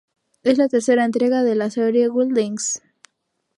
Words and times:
Es 0.41 0.57
la 0.57 0.67
tercera 0.67 1.05
entrega 1.05 1.43
de 1.43 1.53
la 1.53 1.69
serie 1.69 2.09
Wild 2.09 2.33
Things. 2.35 2.81